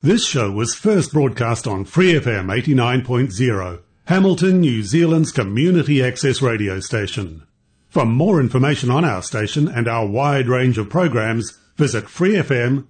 [0.00, 6.78] This show was first broadcast on Free FM 89.0, Hamilton, New Zealand's community access radio
[6.78, 7.42] station.
[7.88, 12.86] For more information on our station and our wide range of programs, visit freefm.org.nz.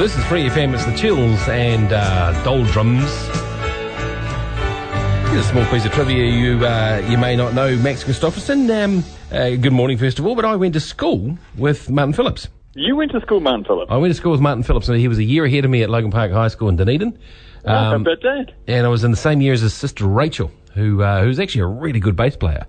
[0.00, 3.08] This is Free FM, it's the Chills and uh, Doldrums.
[5.30, 7.76] Here's a small piece of trivia you uh, you may not know.
[7.76, 11.88] Max Christoffersen, um, uh, good morning first of all, but I went to school with
[11.88, 12.48] Martin Phillips.
[12.78, 13.90] You went to school, Martin Phillips.
[13.90, 15.82] I went to school with Martin Phillips, and he was a year ahead of me
[15.82, 17.18] at Logan Park High School in Dunedin.
[17.64, 18.52] Oh, how about that?
[18.66, 21.62] And I was in the same year as his sister Rachel, who uh, who's actually
[21.62, 22.66] a really good bass player.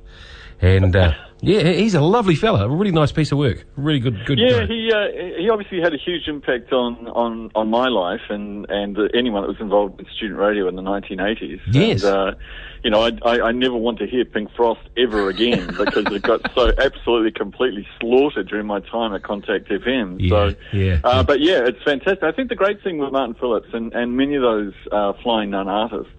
[0.62, 2.66] And uh, yeah, he's a lovely fella.
[2.66, 3.66] A really nice piece of work.
[3.76, 4.40] Really good, good.
[4.40, 4.66] Yeah, guy.
[4.68, 8.98] he uh, he obviously had a huge impact on on, on my life and and
[9.14, 11.60] anyone that was involved with student radio in the 1980s.
[11.72, 12.04] Yes.
[12.04, 12.36] And, uh,
[12.84, 16.22] you know, I, I, I never want to hear Pink Frost ever again because it
[16.22, 20.18] got so absolutely completely slaughtered during my time at Contact FM.
[20.20, 21.24] Yeah, so, yeah, uh, yeah.
[21.24, 22.24] but yeah, it's fantastic.
[22.24, 25.50] I think the great thing with Martin Phillips and, and many of those uh, Flying
[25.52, 26.12] Nun artists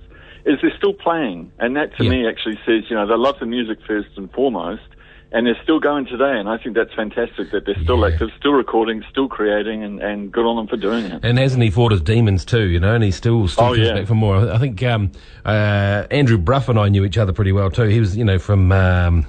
[0.45, 2.11] is they're still playing, and that to Yeah.
[2.11, 4.83] me actually says you know they love the music first and foremost.
[5.31, 8.15] And they're still going today, and I think that's fantastic that they're still Yeah.
[8.15, 11.21] active, still recording, still creating, and, and good on them for doing it.
[11.23, 13.87] And hasn't he fought his demons too, you know, and he still, still Oh, comes
[13.89, 13.93] yeah.
[13.95, 14.51] back for more.
[14.51, 15.11] I think um,
[15.45, 17.84] uh, Andrew Bruff and I knew each other pretty well too.
[17.84, 18.73] He was, you know, from.
[18.73, 19.27] Um,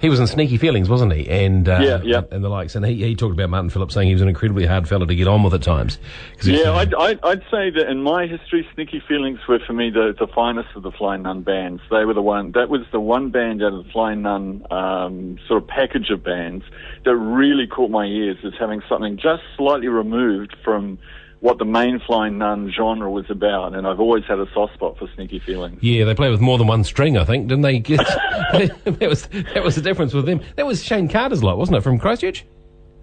[0.00, 1.28] he was in Sneaky Feelings, wasn't he?
[1.28, 2.22] And uh, Yeah, yeah.
[2.30, 2.74] and the likes.
[2.74, 5.14] And he, he talked about Martin Phillips saying he was an incredibly hard fella to
[5.14, 5.98] get on with at times.
[6.42, 10.14] Yeah, I'd, I'd, I'd say that in my history, Sneaky Feelings were for me the,
[10.18, 11.80] the finest of the Flying Nun bands.
[11.90, 15.38] They were the one, that was the one band out of the Flying Nun um,
[15.46, 16.64] sort of package of bands
[17.04, 20.98] that really caught my ears as having something just slightly removed from
[21.42, 23.74] what the main Flying Nun genre was about.
[23.74, 25.82] And I've always had a soft spot for Sneaky Feelings.
[25.82, 27.80] Yeah, they play with more than one string, I think, didn't they?
[28.52, 30.40] That was that was the difference with them.
[30.56, 32.44] That was Shayne Carter's lot, wasn't it, from Christchurch?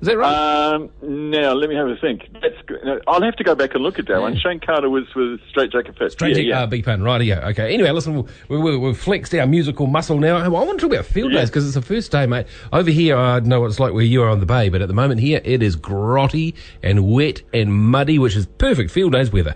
[0.02, 0.74] Is that right?
[0.74, 2.22] Um, now, let me have a think.
[2.42, 2.80] That's, good.
[2.86, 4.38] No, I'll have to go back and look at that one.
[4.38, 6.14] Shayne Carter was with Straitjacket Fits.
[6.14, 6.64] Straight yeah, yeah, yeah.
[6.64, 7.22] Uh, big right?
[7.22, 7.74] Yeah, okay.
[7.74, 10.38] Anyway, listen, we, we, we've flexed our musical muscle now.
[10.38, 11.40] I want to talk about field Yeah.
[11.42, 12.48] days because it's the first day, mate.
[12.72, 14.88] Over here, I know what it's like where you are on the bay, but at
[14.88, 19.34] the moment here, it is grotty and wet and muddy, which is perfect field days
[19.34, 19.56] weather.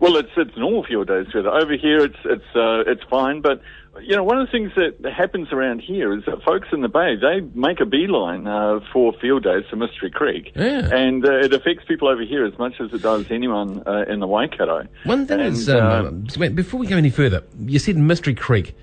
[0.00, 1.48] Well, it's it's normal field days weather.
[1.48, 3.40] Over here, it's it's uh, it's fine.
[3.40, 3.62] But
[4.02, 6.88] you know, one of the things that happens around here is that folks in the
[6.88, 10.88] bay they make a beeline uh, for field days to Mystery Creek, Yeah.
[10.94, 14.20] and uh, it affects people over here as much as it does anyone uh, in
[14.20, 14.86] the Waikato.
[15.04, 15.78] One thing And, is, uh,
[16.08, 18.74] um, so before we go any further, you said Mystery Creek.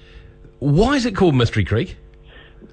[0.59, 1.97] Why is it called Mystery Creek?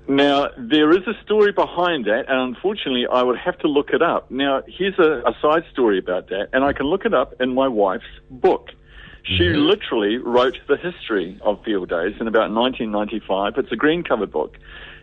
[0.06, 4.00] Now, there is a story behind that, and unfortunately, I would have to look it
[4.00, 4.30] up.
[4.30, 7.54] Now, here's a, a side story about that, and I can look it up in
[7.54, 8.70] my wife's book.
[9.24, 13.54] She literally wrote the history of field days in about 1995.
[13.58, 14.56] It's a green covered book.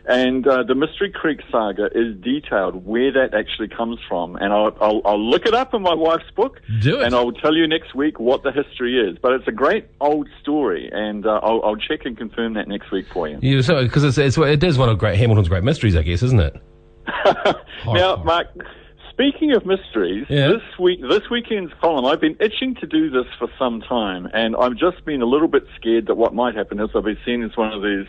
[0.07, 4.35] And uh, the Mystery Creek saga is detailed where that actually comes from.
[4.35, 6.61] And I'll, I'll, I'll look it up in my wife's book.
[6.81, 7.05] Do it.
[7.05, 9.17] And I'll tell you next week what the history is.
[9.19, 12.91] But it's a great old story, and uh, I'll, I'll check and confirm that next
[12.91, 13.39] week for you.
[13.41, 16.21] Yeah, so because it's, it's it is one of great Hamilton's great mysteries, I guess,
[16.21, 16.55] isn't it?
[17.87, 18.47] now, Mark,
[19.15, 20.47] speaking of mysteries, Yeah.
[20.49, 24.55] this week, this weekend's column, I've been itching to do this for some time, and
[24.55, 27.41] I've just been a little bit scared that what might happen is I'll be seen
[27.43, 28.07] as one of these.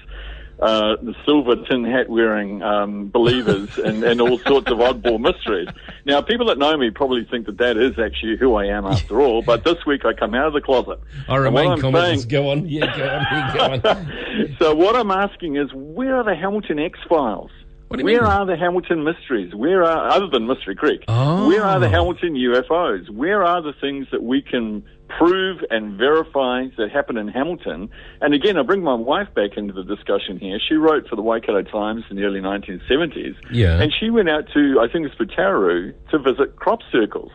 [0.58, 5.68] Uh, the silver tin hat wearing um, believers and, and all sorts of oddball mysteries.
[6.06, 9.20] Now, people that know me probably think that that is actually who I am after
[9.20, 9.42] all.
[9.42, 10.98] But this week I come out of the closet.
[11.28, 12.20] I remain confident.
[12.20, 12.66] saying- Go on.
[12.66, 13.26] Yeah, go on.
[13.30, 14.56] Yeah, go on.
[14.58, 17.50] so what I'm asking is, where are the Hamilton X Files?
[17.88, 18.30] What do you Where mean?
[18.30, 19.54] are the Hamilton mysteries?
[19.54, 21.04] Where are other than Mystery Creek?
[21.06, 21.46] Oh.
[21.46, 21.90] Where are the oh.
[21.90, 23.08] Hamilton UFOs?
[23.10, 24.82] Where are the things that we can
[25.18, 27.88] prove and verify that happen in Hamilton?
[28.20, 30.58] And again, I bring my wife back into the discussion here.
[30.68, 33.80] She wrote for the Waikato Times in the early 1970s, Yeah.
[33.80, 37.30] and she went out to I think it's Putaru to visit crop circles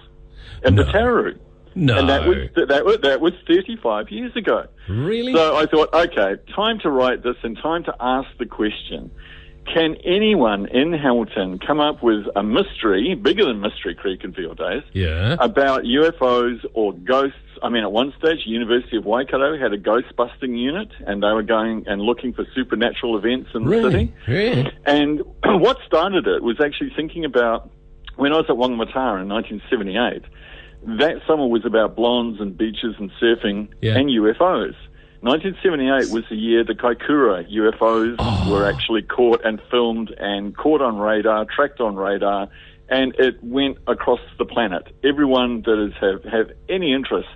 [0.66, 0.84] in No.
[1.76, 1.98] No.
[1.98, 4.66] And that was that was that was 35 years ago.
[4.90, 5.34] Really?
[5.34, 9.10] So I thought, okay, time to write this and time to ask the question.
[9.66, 14.58] Can anyone in Hamilton come up with a mystery, bigger than Mystery Creek and Field
[14.58, 15.38] Days, yeah.
[15.40, 17.38] about UFOs or ghosts?
[17.64, 21.28] I mean, at one stage, University of Waikato had a ghost busting unit, and they
[21.32, 23.92] were going and looking for supernatural events in the really?
[23.92, 24.14] city.
[24.28, 24.70] Yeah.
[24.86, 27.70] And what started it was actually thinking about
[28.16, 30.24] when I was at Whangamata in 1978.
[30.98, 33.98] That summer was about blondes and beaches and surfing Yeah.
[33.98, 34.74] and UFOs.
[35.22, 38.52] 1978 was the year the Kaikoura UFOs Oh.
[38.52, 42.48] were actually caught and filmed and caught on radar, tracked on radar,
[42.90, 44.88] and it went across the planet.
[45.04, 47.30] Everyone that is have, have any interest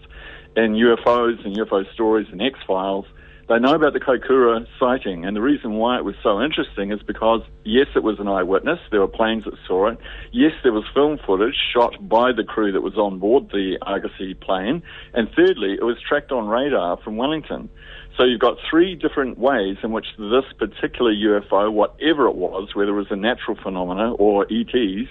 [0.55, 3.05] in UFOs and UFO stories and X Files
[3.47, 6.99] They know about the Kaikoura sighting, and the reason why it was so interesting is
[7.03, 8.79] because, yes, it was an eyewitness.
[8.89, 9.99] There were planes that saw it.
[10.31, 14.33] Yes, there was film footage shot by the crew that was on board the Argosy
[14.33, 14.81] plane.
[15.13, 17.69] And thirdly, it was tracked on radar from Wellington.
[18.17, 22.91] So you've got three different ways in which this particular UFO, whatever it was, whether
[22.91, 25.09] it was a natural phenomena or ETs,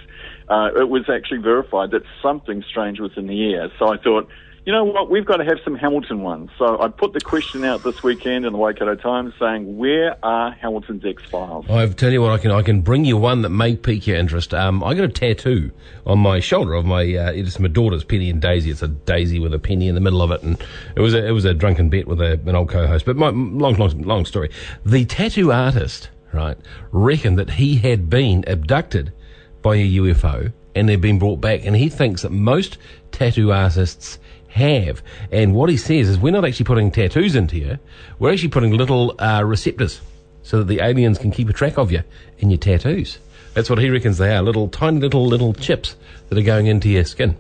[0.49, 3.71] uh, it was actually verified that something strange was in the air.
[3.79, 4.27] So I thought,
[4.65, 6.51] you know what, we've got to have some Hamilton ones.
[6.59, 10.53] So I put the question out this weekend in the Waikato Times saying, where are
[10.53, 11.67] Hamilton's X Files?
[11.69, 14.17] I tell you what, I can I can bring you one that may pique your
[14.17, 14.55] interest.
[14.55, 15.71] Um, I got a tattoo
[16.07, 18.71] on my shoulder of my uh, it's my daughter's Penny and Daisy.
[18.71, 20.59] It's a daisy with a penny in the middle of it, and
[20.97, 23.05] it was a, it was a drunken bet with a, an old co-host.
[23.05, 24.51] But my long long long story.
[24.87, 26.57] The tattoo artist, right,
[26.91, 29.13] reckoned that he had been abducted
[29.61, 32.79] by a UFO and they'd been brought back, and he thinks that most
[33.13, 34.19] tattoo artists
[34.55, 35.03] have.
[35.33, 37.79] And what he says is we're not actually putting tattoos into you,
[38.19, 40.01] we're actually putting little uh, receptors
[40.43, 42.03] so that the aliens can keep a track of you
[42.39, 43.19] in your tattoos.
[43.55, 45.97] That's what he reckons they are, little tiny little little chips
[46.29, 47.37] that are going into your skin.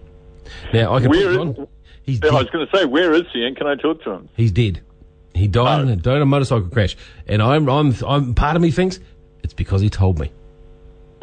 [0.73, 1.69] Now I can Where put is- on.
[2.03, 4.29] He's I was going to say, where is he and can I talk to him?
[4.37, 4.83] He's dead.
[5.35, 5.93] He died in Oh.
[5.93, 6.97] a, died in a motorcycle crash,
[7.27, 9.01] and I'm I'm I'm part of me thinks
[9.43, 10.31] it's because he told me.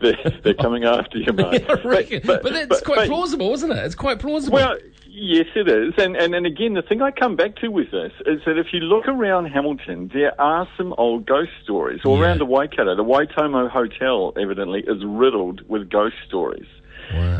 [0.00, 1.64] they're, they're coming after you, mate.
[1.68, 2.22] I reckon.
[2.24, 3.78] But, that's but- quite but- plausible, isn't it?
[3.78, 4.56] It's quite plausible.
[4.56, 4.76] Well,
[5.08, 5.94] yes, it is.
[5.98, 8.68] And, and, and again, the thing I come back to with this is that if
[8.72, 12.00] you look around Hamilton, there are some old ghost stories.
[12.04, 12.24] All Yeah.
[12.24, 16.66] around the Waikato, the Waitomo Hotel, evidently, is riddled with ghost stories.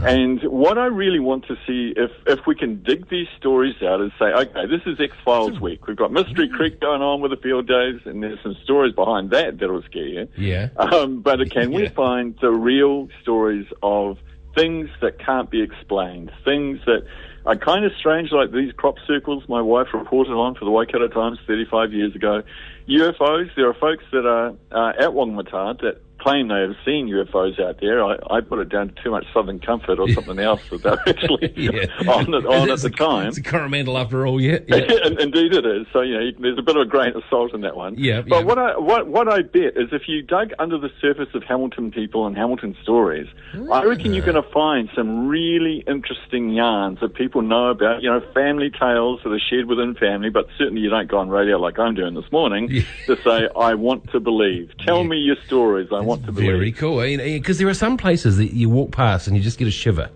[0.07, 4.01] And what I really want to see, if, if we can dig these stories out,
[4.01, 5.87] and say, okay, this is X Files week.
[5.87, 9.31] We've got Mystery Creek going on with the field days, and there's some stories behind
[9.31, 10.29] that that'll scare you.
[10.37, 10.69] yeah.
[10.77, 14.19] Um, but can we find the real stories of
[14.55, 17.05] things that can't be explained, things that
[17.47, 21.09] are kind of strange, like these crop circles my wife reported on for the Waikato
[21.09, 22.43] Times 35 years ago.
[22.89, 27.61] UFOs, there are folks that are uh, at Whangamata that claim they have seen UFOs
[27.61, 28.05] out there.
[28.05, 30.99] I, I put it down to too much Southern Comfort or something else that they're
[31.07, 31.87] actually yeah.
[32.13, 33.29] on, it, on at the a, time.
[33.29, 34.59] It's a Coromandel after all, yeah.
[34.67, 34.77] yeah.
[35.05, 35.87] And- Indeed, it is.
[35.93, 37.95] So you know, you there's a bit of a grain of salt in that one.
[37.99, 38.43] Yeah, But yeah.
[38.45, 41.91] what I what what I bet is if you dug under the surface of Hamilton
[41.91, 43.27] people and Hamilton stories,
[43.73, 48.03] I reckon you're going to find some really interesting yarns that people know about.
[48.03, 51.29] You know, family tales that are shared within family, but certainly you don't go on
[51.29, 52.83] radio like I'm doing this morning Yeah.
[53.07, 55.89] to say, "I want to believe." Tell me your stories.
[55.93, 56.51] I to believe.
[56.51, 57.01] Very cool.
[57.01, 60.11] Because there are some places that you walk past and you just get a shiver.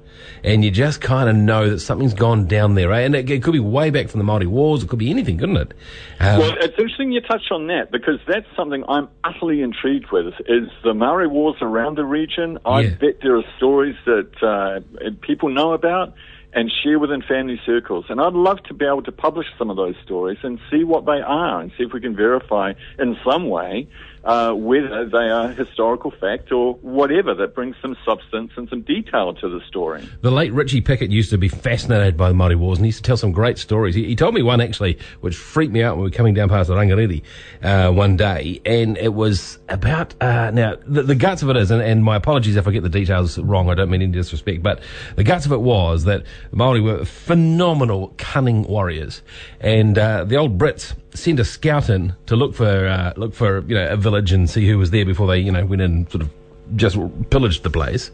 [0.44, 3.00] And you just kind of know that something's gone down there, right?
[3.00, 4.82] And it, it could be way back from the Māori Wars.
[4.82, 5.72] It could be anything, couldn't it?
[6.20, 10.34] Um, Well, it's interesting you touch on that because that's something I'm utterly intrigued with.
[10.46, 12.58] Is the Maori Wars around the region?
[12.64, 12.90] I Yeah.
[13.00, 16.14] bet there are stories that uh, people know about
[16.54, 18.04] and share within family circles.
[18.08, 21.06] And I'd love to be able to publish some of those stories and see what
[21.06, 23.88] they are and see if we can verify in some way
[24.24, 29.34] uh, whether they are historical fact or whatever that brings some substance and some detail
[29.34, 30.08] to the story.
[30.20, 33.04] The late Richie Pickett used to be fascinated by the Māori Wars and he used
[33.04, 33.94] to tell some great stories.
[33.94, 36.48] He, he told me one actually, which freaked me out when we were coming down
[36.48, 37.22] past the Rangiriri
[37.62, 41.70] uh, one day, and it was about, uh, now, the, the guts of it is,
[41.70, 44.62] and, and my apologies if I get the details wrong, I don't mean any disrespect,
[44.62, 44.82] but
[45.16, 49.22] the guts of it was that the Māori were phenomenal, cunning warriors,
[49.60, 53.60] and uh, the old Brits sent a scout in to look for, uh, look for,
[53.66, 55.92] you know, a village and see who was there before they, you know, went in
[55.92, 56.30] and sort of
[56.76, 56.96] just
[57.30, 58.10] pillaged the place.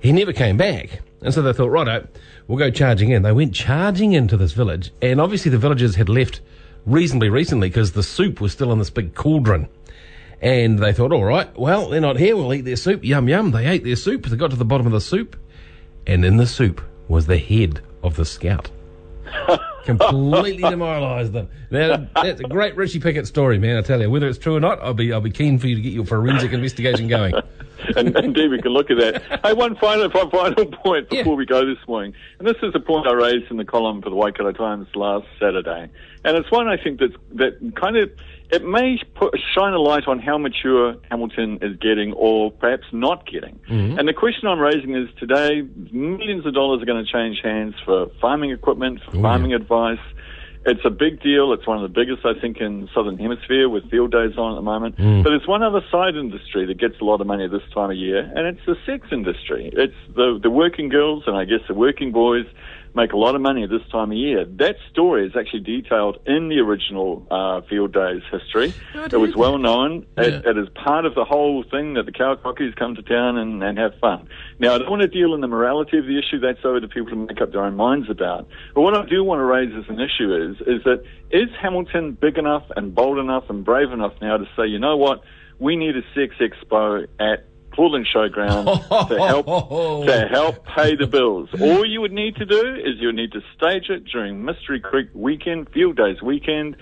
[0.00, 1.00] He never came back.
[1.22, 2.06] And so they thought, righto,
[2.46, 3.22] we'll go charging in.
[3.22, 6.40] They went charging into this village, and obviously the villagers had left
[6.86, 9.68] reasonably recently because the soup was still in this big cauldron.
[10.40, 13.04] And they thought, all right, well, they're not here, we'll eat their soup.
[13.04, 13.50] Yum, yum.
[13.50, 14.26] They ate their soup.
[14.26, 15.36] They got to the bottom of the soup,
[16.06, 18.70] and in the soup was the head of the scout.
[19.84, 21.48] Completely demoralised them.
[21.70, 23.76] Now, that's a great Richie Pickett story, man.
[23.76, 25.76] I tell you, whether it's true or not, I'll be I'll be keen for you
[25.76, 27.34] to get your forensic investigation going.
[27.96, 29.40] and indeed, we can look at that.
[29.44, 31.20] Hey, one final, one final point Yeah.
[31.22, 34.02] before we go this morning, and this is a point I raised in the column
[34.02, 35.88] for the Waikato Times last Saturday,
[36.24, 38.10] and it's one I think that's, that kind of
[38.50, 43.26] it may put, shine a light on how mature Hamilton is getting, or perhaps not
[43.30, 43.60] getting.
[43.68, 43.98] Mm-hmm.
[43.98, 47.74] And the question I'm raising is today, millions of dollars are going to change hands
[47.84, 49.56] for farming equipment, for Oh, farming yeah.
[49.58, 49.98] advice.
[50.66, 51.52] It's a big deal.
[51.52, 54.56] It's one of the biggest, I think, in Southern Hemisphere with field days on at
[54.56, 54.96] the moment.
[54.96, 55.22] Mm.
[55.22, 57.96] But there's one other side industry that gets a lot of money this time of
[57.96, 59.70] year, and it's the sex industry.
[59.72, 62.46] It's the, the working girls and I guess the working boys
[62.94, 64.44] make a lot of money at this time of year.
[64.44, 68.72] That story is actually detailed in the original uh, Field Days history.
[68.94, 70.06] It was well known.
[70.16, 70.50] It, Yeah.
[70.50, 73.78] it is part of the whole thing that the cowcockies come to town and, and
[73.78, 74.28] have fun.
[74.58, 76.38] Now, I don't want to deal in the morality of the issue.
[76.40, 78.48] That's over to people to make up their own minds about.
[78.74, 82.12] But what I do want to raise as an issue is, is that is Hamilton
[82.20, 85.22] big enough and bold enough and brave enough now to say, you know what,
[85.58, 87.47] we need a sex expo at
[87.78, 88.64] Portland Showground
[89.08, 91.48] to help to help pay the bills.
[91.60, 94.80] All you would need to do is you would need to stage it during Mystery
[94.80, 96.76] Creek weekend, Field Days weekend,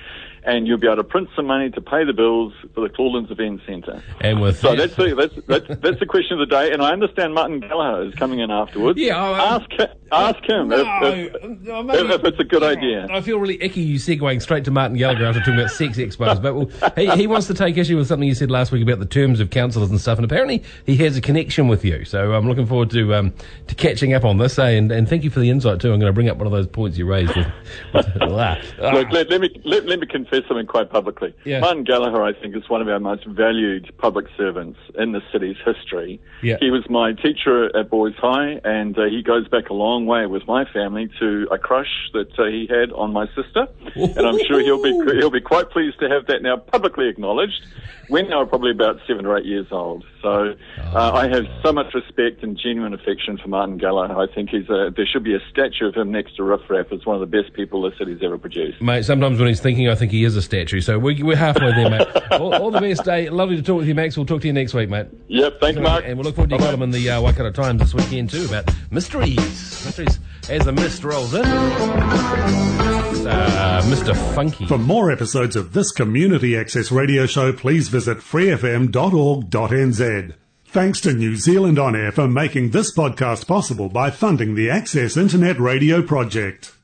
[0.47, 3.31] and you'll be able to print some money to pay the bills for the Claudelands
[3.31, 4.03] Event Centre.
[4.21, 6.93] And with So that's the, that's, that's that's the question of the day, and I
[6.93, 8.99] understand Martin Gallagher is coming in afterwards.
[8.99, 9.71] Yeah, I- ask
[10.13, 13.09] ask him No, if, if, if it's a good idea.
[13.11, 16.41] I feel really icky you segueing straight to Martin Gallagher after talking about sex expos.
[16.41, 19.01] But well, he, he wants to take issue with something you said last week about
[19.01, 22.05] the terms of councillors and stuff, and apparently he has a connection with you.
[22.05, 23.35] So I'm looking forward to um,
[23.67, 24.59] to catching up on this.
[24.59, 24.71] Eh?
[24.71, 25.93] And, and thank you for the insight too.
[25.93, 27.35] I'm going to bring up one of those points you raised.
[27.35, 27.47] With,
[27.95, 28.59] with, ah,
[28.93, 31.35] Look, let, let me let, let me confess something quite publicly.
[31.45, 31.61] Yeah.
[31.61, 35.57] Martin Gallagher, I think, is one of our most valued public servants in the city's
[35.65, 36.21] history.
[36.43, 36.57] Yeah.
[36.61, 40.27] He was my teacher at Boys High, and uh, he goes back a long way
[40.27, 43.69] with my family to a crush that uh, he had on my sister.
[43.95, 47.67] and I'm sure he'll be he'll be quite pleased to have that now publicly acknowledged.
[48.09, 50.05] When they were probably about seven or eight years old.
[50.27, 50.57] So
[50.93, 54.19] uh, I have so much respect and genuine affection for Martin Gallagher.
[54.19, 56.87] I think he's a, there should be a statue of him next to Riff Raff
[56.91, 58.83] as one of the best people the city's ever produced.
[58.83, 60.81] Mate, sometimes when he's thinking, I think he is a statue.
[60.81, 62.09] So we're, we're halfway there, mate.
[62.33, 63.29] all, all the best, day.
[63.31, 64.17] Lovely to talk with you, Max.
[64.17, 65.07] We'll talk to you next week, mate.
[65.29, 66.05] Yep, thanks, Mark.
[66.05, 66.73] And we'll look forward to your Bye-bye.
[66.73, 69.37] column in the uh, Waikato Times this weekend too about mysteries.
[69.87, 70.19] Mysteries
[70.49, 71.45] as the mist rolls in.
[73.27, 74.17] Uh, Mr.
[74.35, 74.67] Funky.
[74.67, 78.91] For more episodes of this community access radio show, please visit freefm.org.nz.
[80.67, 85.17] Thanks to New Zealand On Air for making this podcast possible by funding the Access
[85.17, 86.76] Internet Radio Project.